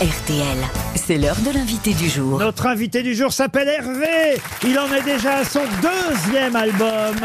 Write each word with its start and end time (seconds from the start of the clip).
RTL, 0.00 0.58
c'est 0.94 1.16
l'heure 1.16 1.40
de 1.40 1.50
l'invité 1.50 1.94
du 1.94 2.10
jour. 2.10 2.38
Notre 2.38 2.66
invité 2.66 3.02
du 3.02 3.14
jour 3.14 3.32
s'appelle 3.32 3.66
Hervé. 3.66 4.38
Il 4.62 4.78
en 4.78 4.92
est 4.92 5.00
déjà 5.00 5.36
à 5.36 5.44
son 5.44 5.62
deuxième 5.80 6.54
album. 6.54 7.16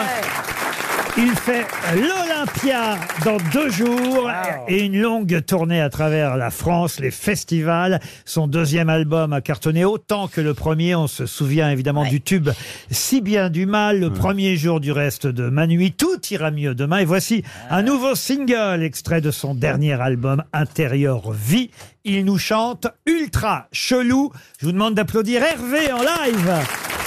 Il 1.18 1.32
fait 1.36 1.66
l'Olympia 1.96 2.98
dans 3.26 3.38
deux 3.52 3.70
jours 3.70 4.32
et 4.68 4.86
une 4.86 5.00
longue 5.00 5.44
tournée 5.46 5.82
à 5.82 5.90
travers 5.90 6.38
la 6.38 6.50
France, 6.50 7.00
les 7.00 7.12
festivals. 7.12 8.00
Son 8.26 8.48
deuxième 8.48 8.90
album 8.90 9.34
a 9.34 9.42
cartonné 9.42 9.84
autant 9.84 10.28
que 10.28 10.40
le 10.42 10.54
premier. 10.54 10.96
On 10.96 11.08
se 11.08 11.26
souvient 11.26 11.70
évidemment 11.70 12.06
du 12.06 12.22
tube 12.22 12.50
Si 12.90 13.22
bien 13.22 13.50
du 13.50 13.66
mal, 13.66 14.00
le 14.00 14.12
premier 14.12 14.56
jour 14.56 14.80
du 14.80 14.92
reste 14.92 15.28
de 15.28 15.50
ma 15.50 15.68
nuit. 15.68 15.92
Tout 15.92 16.20
ira 16.32 16.50
mieux 16.50 16.76
demain. 16.76 17.00
Et 17.00 17.06
voici 17.06 17.44
un 17.70 17.84
nouveau 17.84 18.16
single 18.16 18.82
extrait 18.82 19.22
de 19.22 19.32
son 19.32 19.54
dernier 19.54 20.00
album 20.02 20.44
Intérieur 20.54 21.32
Vie. 21.32 21.72
Il 22.04 22.26
nous 22.26 22.38
chante 22.38 22.88
ultra 23.06 23.68
chelou. 23.72 24.32
Je 24.60 24.66
vous 24.66 24.72
demande 24.72 24.96
d'applaudir 24.96 25.44
Hervé 25.44 25.92
en 25.92 26.02
live 26.02 26.54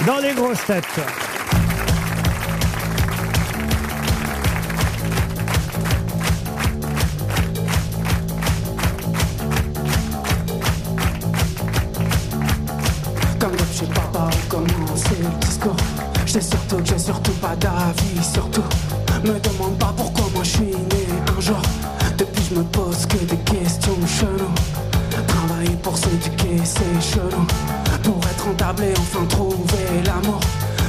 dans 0.06 0.18
les 0.18 0.34
grosses 0.34 0.64
têtes. 0.66 1.33
Sais 13.84 13.92
pas 13.92 14.08
par 14.12 14.28
où 14.28 14.64
le 14.64 15.46
discours. 15.46 15.76
Je 16.26 16.32
sais 16.32 16.40
surtout 16.40 16.76
que 16.76 16.86
j'ai 16.86 16.98
surtout 16.98 17.32
pas 17.32 17.56
d'avis, 17.56 18.22
surtout. 18.22 18.64
Me 19.24 19.38
demande 19.40 19.78
pas 19.78 19.92
pourquoi 19.96 20.26
moi 20.34 20.42
je 20.42 20.50
suis 20.50 20.64
né 20.64 21.06
un 21.36 21.40
jour. 21.40 21.60
Depuis, 22.18 22.44
je 22.50 22.54
me 22.58 22.64
pose 22.64 23.06
que 23.06 23.18
des 23.18 23.36
questions 23.38 23.96
cheloues. 24.06 24.54
Travailler 25.26 25.76
pour 25.82 25.96
s'éduquer, 25.96 26.60
c'est 26.64 27.14
chelou. 27.14 27.44
Pour 28.02 28.20
être 28.30 28.44
rentable 28.44 28.84
et 28.84 28.94
enfin 28.98 29.24
trouver 29.26 30.02
l'amour. 30.04 30.40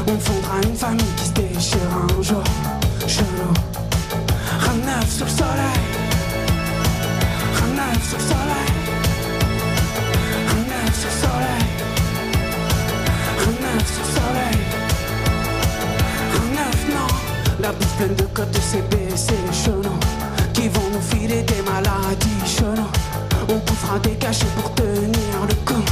On 0.07 0.19
fondra 0.19 0.57
une 0.63 0.75
famille 0.75 1.13
qui 1.17 1.25
se 1.25 1.31
déchire 1.31 1.91
un 2.03 2.21
jour. 2.21 2.43
Chelou. 3.07 3.51
Un 4.69 4.85
neuf 4.85 5.09
sur 5.09 5.25
le 5.25 5.31
soleil. 5.31 5.81
Un 7.63 7.75
neuf 7.75 8.09
sur 8.09 8.17
le 8.17 8.23
soleil. 8.23 8.44
CBC 19.25 19.53
chelou. 19.65 19.95
Qui 20.53 20.69
vont 20.69 20.89
nous 20.93 21.01
filer 21.01 21.41
des 21.43 21.61
maladies 21.63 22.45
chelou. 22.45 22.87
On 23.49 23.59
poussera 23.59 23.99
des 23.99 24.15
cachets 24.15 24.45
pour 24.55 24.73
tenir 24.75 25.37
le 25.47 25.55
coup. 25.65 25.83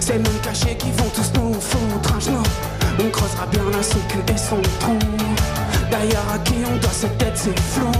Ces 0.00 0.14
mêmes 0.14 0.40
cachets 0.42 0.76
qui 0.76 0.90
vont 0.92 1.10
tous 1.14 1.30
nous 1.38 1.54
foutre 1.54 2.14
un 2.14 2.20
genou. 2.20 2.42
On 2.98 3.10
creusera 3.10 3.46
bien 3.46 3.62
la 3.72 3.82
sécu 3.82 4.18
et 4.32 4.36
son 4.36 4.60
trou. 4.80 4.98
D'ailleurs, 5.90 6.26
à 6.34 6.38
qui 6.38 6.54
on 6.70 6.76
doit 6.78 6.90
cette 6.92 7.16
tête, 7.18 7.36
c'est 7.36 7.58
flou. 7.58 7.90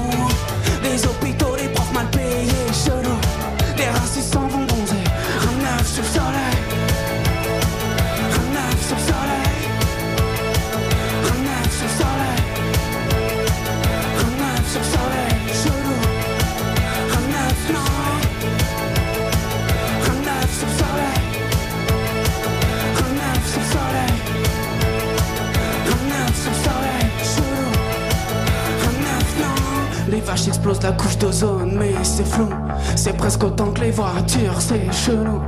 Les 30.10 30.20
vaches 30.20 30.48
explosent 30.48 30.82
la 30.82 30.90
couche 30.92 31.18
d'ozone, 31.18 31.76
mais 31.78 31.94
c'est 32.02 32.26
flou. 32.26 32.48
C'est 32.96 33.16
presque 33.16 33.44
autant 33.44 33.70
que 33.70 33.82
les 33.82 33.92
voitures, 33.92 34.60
c'est 34.60 34.92
chelou. 34.92 35.40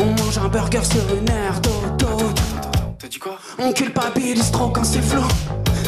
On 0.00 0.22
mange 0.22 0.36
un 0.36 0.48
burger 0.48 0.84
sur 0.84 1.00
une 1.16 1.28
aire 1.30 1.58
d'autoroute. 1.62 2.40
T'as 2.98 3.08
dit 3.08 3.18
quoi? 3.18 3.38
On 3.58 3.72
culpabilise 3.72 4.50
trop 4.50 4.68
quand 4.68 4.84
c'est 4.84 5.00
flou. 5.00 5.24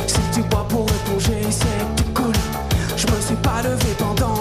Si 0.06 0.20
tu 0.32 0.40
bois 0.48 0.66
pour 0.68 0.86
éponger, 0.88 1.42
c'est 1.50 1.64
que 1.66 2.02
tu 2.02 2.04
coules. 2.14 2.32
Je 2.96 3.06
me 3.06 3.20
suis 3.20 3.36
pas 3.36 3.60
levé 3.62 3.94
pendant 3.98 4.33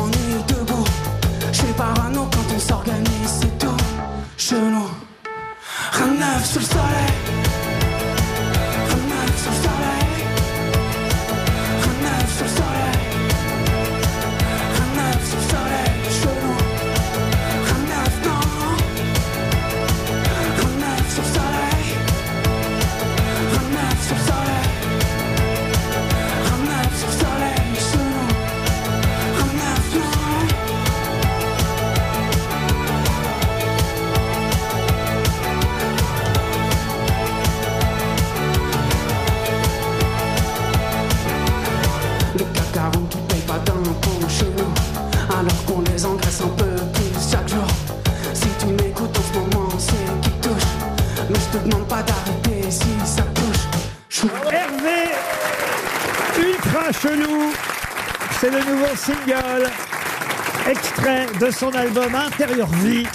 Ultra 56.66 56.92
chelou. 56.92 57.54
C'est 58.40 58.50
le 58.50 58.60
nouveau 58.60 58.96
single 58.96 59.70
extrait 60.70 61.28
de 61.40 61.52
son 61.52 61.70
album 61.72 62.16
Intérieur 62.16 62.68
Vie. 62.68 63.08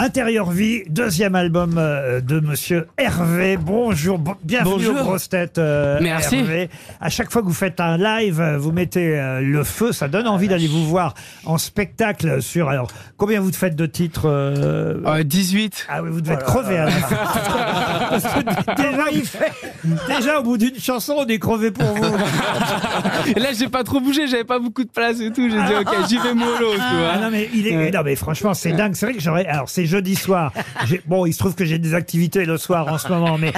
Intérieur 0.00 0.48
Vie, 0.52 0.84
deuxième 0.88 1.34
album 1.34 1.74
euh, 1.76 2.20
de 2.20 2.38
Monsieur 2.38 2.86
Hervé. 2.98 3.56
Bonjour, 3.56 4.16
bon- 4.20 4.36
bienvenue 4.44 4.74
Bonjour. 4.74 4.94
aux 4.96 5.02
grosses 5.02 5.28
têtes. 5.28 5.58
euh, 5.58 5.98
Merci. 6.00 6.36
Hervé. 6.36 6.70
À 7.00 7.08
chaque 7.08 7.32
fois 7.32 7.42
que 7.42 7.48
vous 7.48 7.52
faites 7.52 7.80
un 7.80 7.96
live, 7.98 8.40
euh, 8.40 8.56
vous 8.58 8.70
mettez 8.70 9.18
euh, 9.18 9.40
le 9.40 9.64
feu. 9.64 9.90
Ça 9.90 10.06
donne 10.06 10.28
envie 10.28 10.46
d'aller 10.46 10.68
vous 10.68 10.86
voir 10.86 11.14
en 11.44 11.58
spectacle 11.58 12.40
sur. 12.40 12.68
Alors, 12.68 12.86
combien 13.16 13.40
vous 13.40 13.52
faites 13.52 13.74
de 13.74 13.86
titres 13.86 14.26
euh, 14.28 15.02
Euh, 15.04 15.24
18. 15.24 15.88
Ah 15.88 16.00
oui, 16.04 16.10
vous 16.12 16.20
devez 16.20 16.34
être 16.34 16.46
crevé 16.46 16.78
à 16.78 16.84
la 16.84 16.90
fin. 16.92 17.16
Parce 18.10 18.22
que 18.22 18.76
déjà, 18.76 19.04
il 19.12 19.24
fait- 19.24 19.52
déjà, 20.06 20.38
au 20.38 20.44
bout 20.44 20.58
d'une 20.58 20.78
chanson, 20.78 21.16
on 21.18 21.26
est 21.26 21.40
crevé 21.40 21.72
pour 21.72 21.86
vous. 21.86 22.14
Et 23.34 23.40
là, 23.40 23.48
j'ai 23.52 23.66
pas 23.68 23.82
trop 23.82 23.98
bougé, 23.98 24.28
j'avais 24.28 24.44
pas 24.44 24.60
beaucoup 24.60 24.84
de 24.84 24.90
place 24.90 25.18
et 25.20 25.32
tout. 25.32 25.50
J'ai 25.50 25.56
dit, 25.60 25.74
ok, 25.80 25.88
j'y 26.08 26.18
vais 26.18 26.34
mollo, 26.34 26.70
tu 26.74 26.76
vois. 26.78 27.10
Ah 27.14 27.18
non 27.18 27.30
mais 27.32 27.48
il 27.52 27.66
est 27.66 27.76
Ouais. 27.76 27.90
non 27.90 28.00
mais 28.04 28.16
franchement 28.16 28.54
c'est 28.54 28.72
dingue 28.72 28.94
c'est 28.94 29.06
vrai 29.06 29.14
que 29.14 29.20
j'aurais 29.20 29.46
alors 29.46 29.68
c'est 29.68 29.86
jeudi 29.88 30.14
soir 30.14 30.52
J'ai- 30.86 31.00
bon 31.06 31.26
il 31.26 31.32
se 31.32 31.38
trouve 31.38 31.54
que 31.56 31.64
j'ai 31.64 31.78
des 31.78 31.94
activités 31.94 32.44
le 32.44 32.56
soir 32.58 32.86
en 32.92 32.98
ce 32.98 33.08
moment 33.08 33.36
mais 33.38 33.52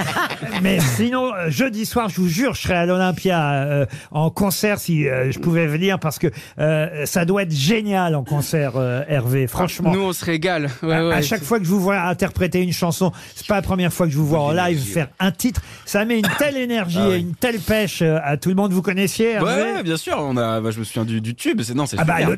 mais 0.63 0.79
sinon 0.79 1.33
euh, 1.33 1.49
jeudi 1.49 1.85
soir 1.85 2.09
je 2.09 2.15
vous 2.21 2.27
jure 2.27 2.53
je 2.55 2.61
serai 2.61 2.73
à 2.75 2.85
l'Olympia 2.85 3.51
euh, 3.53 3.85
en 4.11 4.29
concert 4.31 4.79
si 4.79 5.07
euh, 5.07 5.31
je 5.31 5.37
pouvais 5.39 5.67
venir 5.67 5.99
parce 5.99 6.17
que 6.17 6.27
euh, 6.59 7.05
ça 7.05 7.25
doit 7.25 7.43
être 7.43 7.53
génial 7.53 8.15
en 8.15 8.23
concert 8.23 8.73
euh, 8.77 9.03
Hervé 9.07 9.45
franchement 9.47 9.91
Nous, 9.93 10.01
on 10.01 10.13
se 10.13 10.23
régale. 10.25 10.69
Ouais, 10.81 10.95
à, 10.95 11.07
ouais. 11.07 11.13
à 11.13 11.21
chaque 11.21 11.43
fois 11.43 11.59
que 11.59 11.65
je 11.65 11.69
vous 11.69 11.79
vois 11.81 11.99
interpréter 12.01 12.61
une 12.61 12.71
chanson, 12.73 13.11
c'est 13.35 13.45
pas 13.47 13.55
la 13.55 13.61
première 13.61 13.91
fois 13.91 14.05
que 14.07 14.13
je 14.13 14.17
vous 14.17 14.25
vois 14.27 14.39
en 14.41 14.51
live 14.51 14.79
faire 14.79 15.09
un 15.19 15.31
titre. 15.31 15.61
Ça 15.85 16.05
met 16.05 16.17
une 16.19 16.27
telle 16.37 16.55
énergie 16.57 16.97
Ah 17.01 17.07
et 17.07 17.11
oui. 17.15 17.19
une 17.21 17.35
telle 17.35 17.59
pêche 17.59 18.01
euh, 18.01 18.19
à 18.23 18.37
tout 18.37 18.49
le 18.49 18.55
monde. 18.55 18.71
Vous 18.71 18.81
connaissiez 18.81 19.31
Hervé 19.33 19.45
Ouais, 19.51 19.73
ouais, 19.73 19.83
bien 19.83 19.97
sûr. 19.97 20.15
On 20.19 20.37
a, 20.37 20.61
bah, 20.61 20.71
je 20.71 20.79
me 20.79 20.83
souviens 20.85 21.05
du, 21.05 21.19
du 21.21 21.35
tube. 21.35 21.61
C'est 21.61 21.73
non, 21.73 21.85
c'est 21.85 21.97
Ah 21.99 22.03
bah 22.05 22.17
super. 22.19 22.37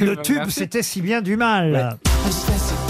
le, 0.00 0.06
le 0.06 0.16
tube 0.22 0.48
c'était 0.48 0.82
si 0.82 1.00
bien 1.02 1.22
du 1.22 1.36
mal. 1.36 1.96
On 2.26 2.30
se 2.30 2.46
fait 2.46 2.81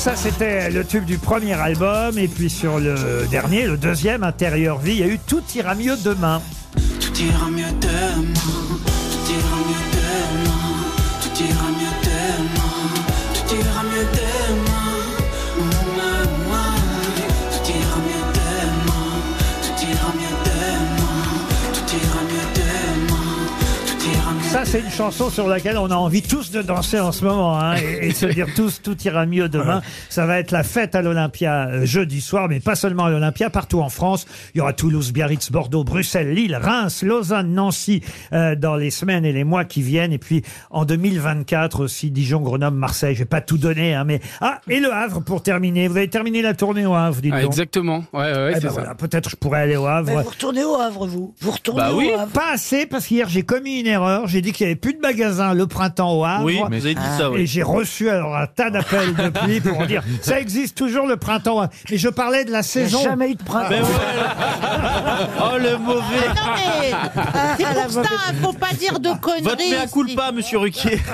ça 0.00 0.16
c'était 0.16 0.70
le 0.70 0.82
tube 0.82 1.04
du 1.04 1.18
premier 1.18 1.52
album. 1.52 2.18
Et 2.18 2.26
puis 2.26 2.48
sur 2.48 2.78
le 2.78 3.26
dernier, 3.30 3.66
le 3.66 3.76
deuxième, 3.76 4.22
Intérieur 4.22 4.78
Vie, 4.78 4.92
il 4.92 4.98
y 4.98 5.02
a 5.02 5.06
eu. 5.06 5.18
Tout 5.18 5.42
ira 5.54 5.74
mieux 5.74 5.96
demain. 6.02 6.40
Tout 7.00 7.20
ira 7.20 7.50
mieux 7.50 7.70
demain. 7.80 8.32
Tout 9.12 9.32
ira 9.32 9.56
mieux 9.68 9.84
demain. 9.92 10.60
Tout 11.20 11.42
ira 11.44 11.70
mieux 11.70 11.94
demain 12.02 12.59
Ça, 24.60 24.66
c'est 24.66 24.80
une 24.80 24.90
chanson 24.90 25.30
sur 25.30 25.48
laquelle 25.48 25.78
on 25.78 25.90
a 25.90 25.94
envie 25.94 26.20
tous 26.20 26.50
de 26.50 26.60
danser 26.60 27.00
en 27.00 27.12
ce 27.12 27.24
moment 27.24 27.58
hein, 27.58 27.76
et, 28.02 28.10
se 28.12 28.26
dire 28.26 28.46
tous 28.54 28.82
tout 28.82 28.94
ira 29.04 29.24
mieux 29.24 29.48
demain. 29.48 29.80
Ça 30.10 30.26
va 30.26 30.38
être 30.38 30.50
la 30.50 30.64
fête 30.64 30.94
à 30.94 31.00
l'Olympia 31.00 31.68
euh, 31.68 31.86
jeudi 31.86 32.20
soir, 32.20 32.46
mais 32.46 32.60
pas 32.60 32.74
seulement 32.74 33.06
à 33.06 33.10
l'Olympia, 33.10 33.48
partout 33.48 33.80
en 33.80 33.88
France. 33.88 34.26
Il 34.54 34.58
y 34.58 34.60
aura 34.60 34.74
Toulouse, 34.74 35.12
Biarritz, 35.14 35.50
Bordeaux, 35.50 35.82
Bruxelles, 35.82 36.34
Lille, 36.34 36.54
Reims, 36.60 37.02
Lausanne, 37.02 37.54
Nancy 37.54 38.02
euh, 38.34 38.54
dans 38.54 38.76
les 38.76 38.90
semaines 38.90 39.24
et 39.24 39.32
les 39.32 39.44
mois 39.44 39.64
qui 39.64 39.80
viennent. 39.80 40.12
Et 40.12 40.18
puis 40.18 40.42
en 40.70 40.84
2024 40.84 41.82
aussi 41.82 42.10
Dijon, 42.10 42.40
Grenoble, 42.40 42.76
Marseille. 42.76 43.14
Je 43.14 43.20
vais 43.20 43.24
pas 43.24 43.40
tout 43.40 43.56
donner, 43.56 43.94
hein, 43.94 44.04
mais 44.04 44.20
ah 44.42 44.60
et 44.68 44.80
le 44.80 44.92
Havre 44.92 45.20
pour 45.22 45.42
terminer. 45.42 45.88
Vous 45.88 45.96
avez 45.96 46.10
terminé 46.10 46.42
la 46.42 46.52
tournée 46.52 46.84
au 46.84 46.94
Havre, 46.94 47.22
dites 47.22 47.32
Ah, 47.34 47.40
donc. 47.40 47.52
exactement. 47.52 48.04
Ouais, 48.12 48.24
ouais, 48.24 48.32
ouais, 48.32 48.48
Eh 48.50 48.54
c'est 48.56 48.60
ben 48.64 48.68
ça. 48.68 48.74
voilà, 48.74 48.94
peut-être 48.94 49.30
je 49.30 49.36
pourrais 49.36 49.62
aller 49.62 49.76
au 49.76 49.86
Havre. 49.86 50.10
Mais 50.14 50.22
vous 50.22 50.28
retournez 50.28 50.64
au 50.64 50.74
Havre, 50.74 51.06
vous 51.06 51.34
Vous 51.40 51.50
retournez 51.50 51.80
Bah 51.80 51.92
au 51.94 51.96
oui. 51.98 52.10
Havre 52.12 52.32
Pas 52.32 52.52
assez 52.52 52.84
parce 52.84 53.06
qu'hier 53.06 53.26
j'ai 53.30 53.42
commis 53.42 53.80
une 53.80 53.86
erreur. 53.86 54.26
J'ai 54.28 54.42
dit 54.42 54.49
qu'il 54.52 54.66
n'y 54.66 54.72
avait 54.72 54.80
plus 54.80 54.94
de 54.94 55.00
magasins 55.00 55.54
le 55.54 55.66
printemps 55.66 56.12
au 56.18 56.24
Havre. 56.24 56.44
Oui, 56.44 56.58
vous 56.58 56.64
avez 56.86 56.94
dit 56.94 57.00
ça, 57.18 57.24
Et 57.24 57.28
oui. 57.28 57.46
j'ai 57.46 57.62
reçu 57.62 58.08
alors 58.10 58.36
un 58.36 58.46
tas 58.46 58.70
d'appels 58.70 59.14
depuis 59.14 59.60
pour 59.68 59.86
dire 59.86 60.02
ça 60.22 60.40
existe 60.40 60.76
toujours 60.76 61.06
le 61.06 61.16
printemps. 61.16 61.56
au 61.56 61.60
Havre. 61.60 61.72
Mais 61.90 61.98
je 61.98 62.08
parlais 62.08 62.44
de 62.44 62.50
la 62.50 62.60
Il 62.60 62.78
n'y 62.80 62.86
a 62.86 62.88
saison. 62.88 63.02
jamais 63.02 63.30
eu 63.30 63.34
de 63.34 63.42
printemps. 63.42 63.68
Ben 63.70 63.82
ouais. 63.82 63.88
Oh 65.42 65.56
le 65.58 65.78
mauvais. 65.78 66.28
Non 66.28 66.52
mais 66.54 66.90
Ah, 66.92 67.54
c'est 67.56 67.64
pour 67.64 67.92
ça, 67.92 68.00
mauvaise- 68.00 68.42
faut 68.42 68.52
pas 68.52 68.72
dire 68.78 68.98
de 69.00 69.10
conneries. 69.20 69.42
Votre 69.42 69.70
mea 69.70 69.86
culpa, 69.86 70.32
monsieur 70.32 70.58
Ruquier. 70.58 70.98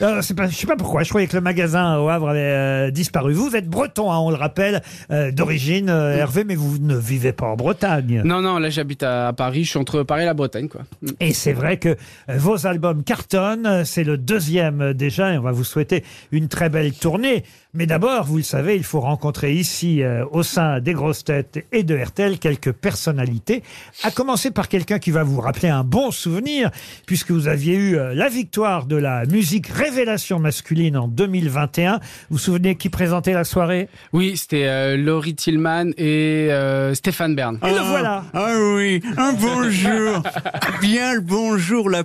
Euh, 0.00 0.20
c'est 0.20 0.34
pas, 0.34 0.48
je 0.48 0.56
sais 0.56 0.66
pas 0.66 0.74
pourquoi. 0.74 1.04
Je 1.04 1.10
croyais 1.10 1.28
que 1.28 1.36
le 1.36 1.40
magasin 1.40 1.96
au 1.98 2.08
Havre 2.08 2.30
avait 2.30 2.40
euh, 2.40 2.90
disparu. 2.90 3.34
Vous 3.34 3.54
êtes 3.54 3.68
breton, 3.68 4.10
hein, 4.10 4.18
on 4.18 4.30
le 4.30 4.36
rappelle, 4.36 4.82
euh, 5.12 5.30
d'origine 5.30 5.88
euh, 5.90 6.16
Hervé, 6.16 6.42
mais 6.42 6.56
vous 6.56 6.78
ne 6.80 6.96
vivez 6.96 7.32
pas 7.32 7.46
en 7.46 7.54
Bretagne. 7.54 8.22
Non, 8.24 8.40
non, 8.40 8.58
là 8.58 8.68
j'habite 8.68 9.04
à, 9.04 9.28
à 9.28 9.32
Paris, 9.32 9.62
je 9.62 9.70
suis 9.70 9.78
entre 9.78 10.02
Paris 10.02 10.22
et 10.22 10.26
la 10.26 10.34
Bretagne, 10.34 10.66
quoi. 10.68 10.80
Et 11.20 11.32
c'est 11.32 11.52
vrai 11.52 11.76
que 11.76 11.90
euh, 11.90 11.94
vos 12.36 12.66
albums 12.72 13.04
cartonnent. 13.04 13.66
Euh, 13.66 13.84
C'est 13.84 14.04
le 14.04 14.16
deuxième 14.16 14.92
déjà 14.94 15.32
et 15.32 15.38
on 15.38 15.42
va 15.42 15.52
vous 15.52 15.64
souhaiter 15.64 16.02
une 16.32 16.48
très 16.48 16.68
belle 16.68 16.92
tournée. 16.92 17.44
Mais 17.74 17.86
d'abord, 17.86 18.24
vous 18.24 18.36
le 18.36 18.42
savez, 18.42 18.76
il 18.76 18.84
faut 18.84 19.00
rencontrer 19.00 19.54
ici, 19.54 20.02
euh, 20.02 20.26
au 20.30 20.42
sein 20.42 20.80
des 20.80 20.92
grosses 20.92 21.24
têtes 21.24 21.64
et 21.72 21.84
de 21.84 21.96
RTL, 21.96 22.38
quelques 22.38 22.72
personnalités. 22.72 23.62
À 24.02 24.10
commencer 24.10 24.50
par 24.50 24.68
quelqu'un 24.68 24.98
qui 24.98 25.10
va 25.10 25.22
vous 25.22 25.40
rappeler 25.40 25.70
un 25.70 25.82
bon 25.82 26.10
souvenir, 26.10 26.70
puisque 27.06 27.30
vous 27.30 27.48
aviez 27.48 27.74
eu 27.74 27.96
euh, 27.96 28.14
la 28.14 28.28
victoire 28.28 28.84
de 28.84 28.96
la 28.96 29.24
musique 29.24 29.68
révélation 29.68 30.38
masculine 30.38 30.98
en 30.98 31.08
2021. 31.08 31.94
Vous 31.94 32.00
vous 32.32 32.38
souvenez 32.38 32.74
qui 32.76 32.90
présentait 32.90 33.32
la 33.32 33.44
soirée? 33.44 33.88
Oui, 34.12 34.36
c'était 34.36 34.66
euh, 34.66 34.98
Laurie 34.98 35.34
Tillman 35.34 35.92
et 35.96 36.48
euh, 36.50 36.92
Stéphane 36.92 37.34
Bern. 37.34 37.58
Et 37.66 37.70
le 37.72 37.80
voilà 37.80 38.24
Ah 38.34 38.52
oui, 38.74 39.00
un 39.16 39.32
bonjour. 39.32 40.22
Bien 40.82 41.14
le 41.14 41.20
bonjour, 41.20 41.88
la 41.88 42.04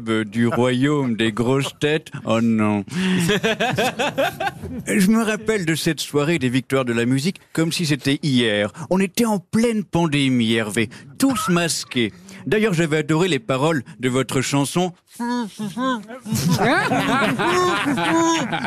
du 0.00 0.48
royaume 0.48 1.16
des 1.16 1.32
grosses 1.32 1.78
têtes. 1.78 2.10
Oh 2.24 2.40
non. 2.40 2.84
Je 4.86 5.10
me 5.10 5.22
rappelle 5.22 5.64
de 5.66 5.74
cette 5.74 6.00
soirée 6.00 6.38
des 6.38 6.48
victoires 6.48 6.84
de 6.84 6.92
la 6.92 7.04
musique 7.04 7.40
comme 7.52 7.72
si 7.72 7.86
c'était 7.86 8.18
hier. 8.22 8.72
On 8.90 8.98
était 8.98 9.24
en 9.24 9.38
pleine 9.38 9.84
pandémie, 9.84 10.54
Hervé, 10.54 10.88
tous 11.18 11.48
masqués. 11.48 12.12
D'ailleurs, 12.46 12.72
j'avais 12.74 12.98
adoré 12.98 13.28
les 13.28 13.38
paroles 13.38 13.82
de 13.98 14.08
votre 14.08 14.40
chanson. 14.40 14.92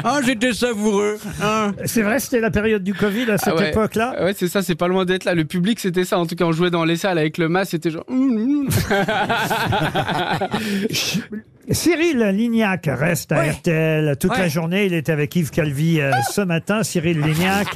Ah, 0.04 0.20
j'étais 0.26 0.54
savoureux. 0.54 1.18
hein. 1.42 1.72
C'est 1.86 2.02
vrai, 2.02 2.20
c'était 2.20 2.40
la 2.40 2.52
période 2.52 2.84
du 2.84 2.94
Covid 2.94 3.30
à 3.32 3.38
cette 3.38 3.54
Ah 3.56 3.60
ouais. 3.60 3.70
époque-là 3.70 4.16
Ah 4.18 4.24
Ouais, 4.26 4.34
c'est 4.36 4.48
ça, 4.48 4.62
c'est 4.62 4.76
pas 4.76 4.88
loin 4.88 5.06
d'être 5.06 5.26
là. 5.26 5.36
Le 5.36 5.46
public, 5.46 5.80
c'était 5.80 6.06
ça. 6.06 6.18
En 6.20 6.26
tout 6.26 6.36
cas, 6.36 6.46
on 6.46 6.52
jouait 6.52 6.72
dans 6.72 6.86
les 6.86 6.98
salles 6.98 7.18
avec 7.18 7.38
le 7.38 7.50
masque, 7.50 7.72
c'était 7.72 7.92
genre. 7.92 8.06
Cyril 11.74 12.20
Lignac 12.36 12.88
reste 12.92 13.32
à 13.32 13.40
Ouais. 13.40 13.50
RTL 13.52 14.16
toute 14.20 14.32
la 14.38 14.44
Ouais. 14.44 14.50
journée. 14.50 14.86
Il 14.86 14.94
était 14.94 15.12
avec 15.12 15.36
Yves 15.36 15.50
Calvi 15.52 16.00
euh, 16.00 16.12
ce 16.32 16.42
matin, 16.42 16.84
Cyril 16.84 17.20
Lignac. 17.22 17.76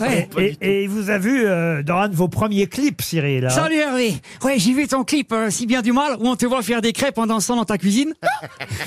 Ouais. 0.00 0.28
Et, 0.38 0.42
et- 0.42 0.56
et 0.60 0.82
il 0.84 0.88
vous 0.88 1.10
a 1.10 1.18
vu 1.18 1.44
euh, 1.46 1.82
dans 1.82 1.96
un 1.98 2.08
de 2.08 2.14
vos 2.14 2.28
premiers 2.28 2.66
clips, 2.66 3.02
Cyril. 3.02 3.46
hein. 3.46 3.50
Salut 3.50 3.76
Hervé 3.76 4.14
Ouais, 4.44 4.58
j'ai 4.58 4.72
vu 4.72 4.86
ton 4.86 5.04
clip 5.04 5.32
euh, 5.32 5.50
Si 5.50 5.66
bien 5.66 5.82
du 5.82 5.92
mal 5.92 6.16
où 6.20 6.28
on 6.28 6.36
te 6.36 6.46
voit 6.46 6.62
faire 6.62 6.80
des 6.80 6.92
crêpes 6.92 7.18
en 7.18 7.26
dansant 7.26 7.56
dans 7.56 7.64
ta 7.64 7.78
cuisine. 7.78 8.12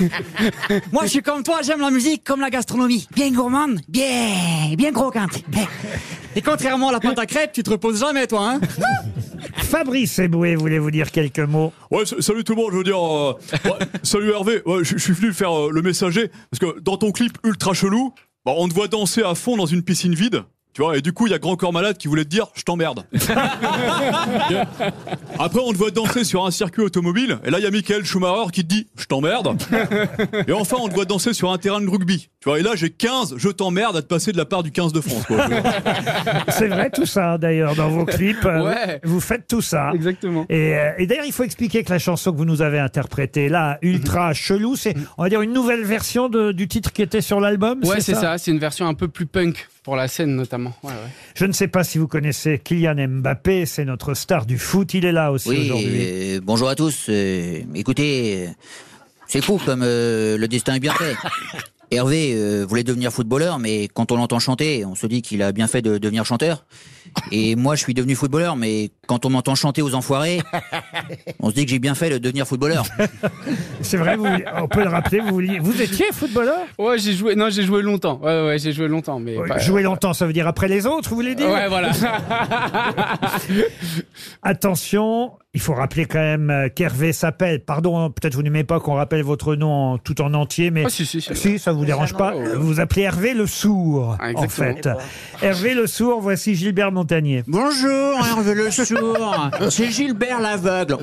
Moi, 0.92 1.02
je 1.04 1.08
suis 1.08 1.22
comme 1.22 1.42
toi, 1.42 1.60
j'aime 1.62 1.80
la 1.80 1.90
musique 1.90 2.24
comme 2.24 2.40
la 2.40 2.50
gastronomie. 2.50 3.08
Bien 3.14 3.30
gourmande, 3.30 3.80
bien, 3.88 4.74
bien 4.76 4.92
croquante. 4.92 5.42
Et 6.34 6.42
contrairement 6.42 6.88
à 6.90 6.92
la 6.92 7.00
pâte 7.00 7.18
à 7.18 7.26
crêpes, 7.26 7.52
tu 7.52 7.62
te 7.62 7.70
reposes 7.70 8.00
jamais, 8.00 8.26
toi, 8.26 8.50
hein 8.54 8.60
Fabrice 9.66 10.18
Eboué, 10.20 10.54
voulez-vous 10.54 10.90
dire 10.90 11.10
quelques 11.10 11.40
mots. 11.40 11.72
Ouais, 11.90 12.02
s- 12.02 12.14
salut 12.20 12.44
tout 12.44 12.54
le 12.54 12.62
monde, 12.62 12.70
je 12.72 12.76
veux 12.78 12.84
dire, 12.84 12.98
euh, 13.04 13.32
ouais, 13.64 13.70
salut 14.02 14.30
Hervé, 14.30 14.62
ouais, 14.64 14.84
je 14.84 14.96
je 14.96 15.02
suis 15.02 15.12
venu 15.12 15.32
faire 15.32 15.52
euh, 15.52 15.70
le 15.72 15.82
messager, 15.82 16.30
parce 16.50 16.60
que 16.74 16.80
dans 16.80 16.96
ton 16.96 17.10
clip 17.12 17.36
ultra 17.44 17.74
chelou, 17.74 18.14
bah, 18.44 18.52
on 18.56 18.68
te 18.68 18.74
voit 18.74 18.88
danser 18.88 19.22
à 19.22 19.34
fond 19.34 19.56
dans 19.56 19.66
une 19.66 19.82
piscine 19.82 20.14
vide, 20.14 20.42
tu 20.76 20.82
vois, 20.82 20.98
et 20.98 21.00
du 21.00 21.14
coup, 21.14 21.26
il 21.26 21.30
y 21.30 21.34
a 21.34 21.38
Grand 21.38 21.56
Corps 21.56 21.72
Malade 21.72 21.96
qui 21.96 22.06
voulait 22.06 22.24
te 22.24 22.28
dire, 22.28 22.48
je 22.54 22.62
t'emmerde. 22.62 23.06
Après, 25.38 25.60
on 25.64 25.72
te 25.72 25.78
voit 25.78 25.90
danser 25.90 26.22
sur 26.22 26.44
un 26.44 26.50
circuit 26.50 26.82
automobile, 26.82 27.38
et 27.44 27.50
là, 27.50 27.58
il 27.58 27.64
y 27.64 27.66
a 27.66 27.70
Michael 27.70 28.04
Schumacher 28.04 28.50
qui 28.52 28.62
te 28.62 28.68
dit, 28.68 28.86
je 28.98 29.06
t'emmerde. 29.06 29.56
Et 30.46 30.52
enfin, 30.52 30.76
on 30.80 30.88
te 30.88 30.94
voit 30.94 31.06
danser 31.06 31.32
sur 31.32 31.50
un 31.50 31.56
terrain 31.56 31.80
de 31.80 31.88
rugby, 31.88 32.28
tu 32.40 32.48
vois, 32.50 32.58
et 32.58 32.62
là, 32.62 32.72
j'ai 32.74 32.90
15, 32.90 33.36
je 33.38 33.48
t'emmerde 33.48 33.96
à 33.96 34.02
te 34.02 34.06
passer 34.06 34.32
de 34.32 34.36
la 34.36 34.44
part 34.44 34.62
du 34.62 34.70
15 34.70 34.92
de 34.92 35.00
France. 35.00 35.24
C'est 36.50 36.68
vrai 36.68 36.90
tout 36.90 37.06
ça, 37.06 37.38
d'ailleurs, 37.38 37.74
dans 37.74 37.88
vos 37.88 38.04
clips. 38.04 38.44
euh, 38.44 38.64
Ouais. 38.66 39.00
Vous 39.04 39.20
faites 39.20 39.46
tout 39.46 39.62
ça. 39.62 39.92
Exactement. 39.94 40.44
Et, 40.50 40.74
euh, 40.76 40.90
et 40.98 41.06
d'ailleurs, 41.06 41.24
il 41.24 41.32
faut 41.32 41.44
expliquer 41.44 41.84
que 41.84 41.90
la 41.92 41.98
chanson 41.98 42.32
que 42.32 42.36
vous 42.36 42.44
nous 42.44 42.60
avez 42.62 42.78
interprétée 42.80 43.48
là, 43.48 43.78
ultra 43.80 44.34
chelou, 44.34 44.76
c'est, 44.76 44.94
on 45.16 45.22
va 45.22 45.28
dire, 45.30 45.40
une 45.40 45.52
nouvelle 45.54 45.84
version 45.84 46.28
de- 46.28 46.52
du 46.52 46.68
titre 46.68 46.92
qui 46.92 47.00
était 47.00 47.20
sur 47.22 47.40
l'album. 47.40 47.80
Ouais, 47.84 48.00
c'est 48.00 48.14
ça. 48.14 48.36
C'est 48.38 48.50
une 48.50 48.58
version 48.58 48.86
un 48.86 48.94
peu 48.94 49.08
plus 49.08 49.26
punk 49.26 49.68
pour 49.86 49.94
la 49.94 50.08
scène, 50.08 50.34
notamment. 50.34 50.74
Ouais, 50.82 50.90
ouais. 50.90 50.96
Je 51.36 51.44
ne 51.46 51.52
sais 51.52 51.68
pas 51.68 51.84
si 51.84 51.98
vous 51.98 52.08
connaissez 52.08 52.58
Kylian 52.58 52.96
Mbappé, 53.08 53.66
c'est 53.66 53.84
notre 53.84 54.14
star 54.14 54.44
du 54.44 54.58
foot. 54.58 54.92
Il 54.94 55.04
est 55.04 55.12
là 55.12 55.30
aussi 55.30 55.48
Oui, 55.48 55.60
aujourd'hui. 55.70 55.98
euh, 56.00 56.40
bonjour 56.42 56.68
à 56.68 56.74
tous. 56.74 57.06
Euh, 57.08 57.60
écoutez, 57.72 58.48
euh, 58.48 58.50
c'est 59.28 59.40
fou 59.44 59.60
comme 59.64 59.82
euh, 59.84 60.36
le 60.36 60.48
destin 60.48 60.74
est 60.74 60.80
bien 60.80 60.92
fait. 60.92 61.14
Hervé 61.90 62.32
euh, 62.34 62.64
voulait 62.68 62.82
devenir 62.82 63.12
footballeur, 63.12 63.58
mais 63.58 63.88
quand 63.92 64.10
on 64.10 64.16
l'entend 64.16 64.38
chanter, 64.40 64.84
on 64.84 64.94
se 64.94 65.06
dit 65.06 65.22
qu'il 65.22 65.40
a 65.42 65.52
bien 65.52 65.66
fait 65.68 65.82
de 65.82 65.98
devenir 65.98 66.24
chanteur. 66.24 66.64
Et 67.30 67.54
moi, 67.56 67.76
je 67.76 67.80
suis 67.82 67.94
devenu 67.94 68.14
footballeur, 68.16 68.56
mais 68.56 68.90
quand 69.06 69.24
on 69.24 69.30
m'entend 69.30 69.54
chanter 69.54 69.82
aux 69.82 69.94
enfoirés, 69.94 70.40
on 71.40 71.50
se 71.50 71.54
dit 71.54 71.64
que 71.64 71.70
j'ai 71.70 71.78
bien 71.78 71.94
fait 71.94 72.10
de 72.10 72.18
devenir 72.18 72.46
footballeur. 72.46 72.84
C'est 73.82 73.96
vrai, 73.98 74.16
vous, 74.16 74.26
on 74.56 74.66
peut 74.68 74.82
le 74.82 74.88
rappeler, 74.88 75.20
vous, 75.20 75.28
vouliez- 75.34 75.58
vous 75.60 75.80
étiez 75.80 76.06
footballeur? 76.12 76.58
Ouais, 76.78 76.98
j'ai 76.98 77.12
joué. 77.12 77.36
Non, 77.36 77.50
j'ai 77.50 77.62
joué 77.62 77.82
longtemps. 77.82 78.18
Ouais, 78.22 78.46
ouais, 78.46 78.58
j'ai 78.58 78.72
joué 78.72 78.88
longtemps, 78.88 79.20
mais. 79.20 79.36
Ouais, 79.36 79.48
pas- 79.48 79.58
Jouer 79.58 79.82
longtemps, 79.82 80.12
ça 80.12 80.26
veut 80.26 80.32
dire 80.32 80.48
après 80.48 80.66
les 80.68 80.86
autres, 80.86 81.08
vous 81.10 81.16
voulez 81.16 81.34
dire? 81.36 81.48
Ouais, 81.50 81.68
voilà. 81.68 81.92
Attention, 84.42 85.32
il 85.56 85.60
faut 85.60 85.72
rappeler 85.72 86.04
quand 86.04 86.18
même 86.18 86.50
euh, 86.50 86.68
qu'Hervé 86.68 87.14
s'appelle, 87.14 87.60
pardon, 87.60 87.98
hein, 87.98 88.10
peut-être 88.10 88.34
vous 88.34 88.42
n'aimez 88.42 88.62
pas 88.62 88.78
qu'on 88.78 88.92
rappelle 88.92 89.22
votre 89.22 89.54
nom 89.54 89.72
en- 89.94 89.96
tout 89.98 90.20
en 90.20 90.34
entier, 90.34 90.70
mais 90.70 90.82
Ah, 90.84 90.90
si, 90.90 91.06
si, 91.06 91.22
si. 91.22 91.34
si, 91.34 91.58
ça 91.58 91.72
vous 91.72 91.86
dérange 91.86 92.12
pas, 92.12 92.34
vous 92.34 92.66
vous 92.66 92.78
appelez 92.80 93.02
Hervé 93.02 93.32
le 93.32 93.46
Sourd, 93.46 94.18
Ah, 94.20 94.26
en 94.34 94.42
exactement. 94.44 94.98
fait. 95.40 95.46
Hervé 95.46 95.72
le 95.72 95.86
Sourd, 95.86 96.20
voici 96.20 96.54
Gilbert 96.54 96.92
Montagnier. 96.92 97.42
Bonjour 97.46 98.18
Hervé 98.18 98.54
le 98.54 98.70
sourd, 98.70 99.48
c'est 99.70 99.90
Gilbert 99.90 100.40
l'aveugle. 100.42 100.98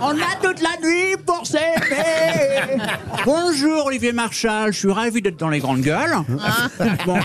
On 0.00 0.12
a 0.12 0.36
toute 0.42 0.62
la 0.62 0.70
nuit 0.82 1.16
pour 1.26 1.46
s'aimer. 1.46 2.80
Bonjour 3.26 3.84
Olivier 3.86 4.12
Marchal, 4.12 4.72
je 4.72 4.78
suis 4.78 4.90
ravi 4.92 5.20
d'être 5.20 5.38
dans 5.38 5.50
les 5.50 5.58
grandes 5.58 5.82
gueules. 5.82 6.16
Bon, 7.04 7.18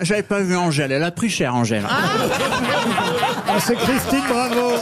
j'avais 0.00 0.22
pas 0.22 0.40
vu 0.40 0.56
Angèle, 0.56 0.92
elle 0.92 1.02
a 1.04 1.10
pris 1.10 1.28
cher 1.30 1.54
Angèle. 1.54 1.84
Ah, 1.88 3.58
c'est 3.60 3.76
Christine 3.76 4.22
Bravo 4.28 4.76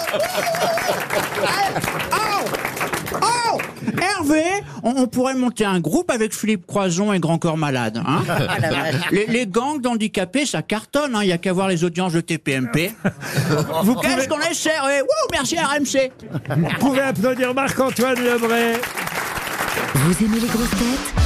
Oh 3.22 3.58
Hervé, 4.00 4.42
on, 4.82 4.90
on 4.96 5.06
pourrait 5.06 5.34
monter 5.34 5.64
un 5.64 5.80
groupe 5.80 6.10
avec 6.10 6.34
Philippe 6.34 6.66
Croison 6.66 7.12
et 7.12 7.18
Grand 7.18 7.38
Corps 7.38 7.56
Malade. 7.56 8.02
Hein 8.06 8.22
les, 9.10 9.26
les 9.26 9.46
gangs 9.46 9.80
d'handicapés, 9.80 10.44
ça 10.44 10.62
cartonne. 10.62 11.14
hein. 11.14 11.20
Il 11.22 11.28
y 11.28 11.32
a 11.32 11.38
qu'à 11.38 11.52
voir 11.52 11.68
les 11.68 11.84
audiences 11.84 12.12
de 12.12 12.20
TPMP. 12.20 12.92
Vous 13.82 13.94
pouvez, 13.94 14.08
Qu'est-ce 14.08 14.28
qu'on 14.28 14.40
est 14.40 14.54
serré 14.54 15.00
Wouh, 15.02 15.28
Merci 15.32 15.56
RMC 15.58 16.10
vous 16.56 16.68
pouvez 16.80 17.00
applaudir 17.00 17.54
Marc-Antoine 17.54 18.18
Lebré. 18.22 18.72
Vous 19.94 20.24
aimez 20.24 20.40
les 20.40 20.48
grosses 20.48 20.70
têtes? 20.70 21.25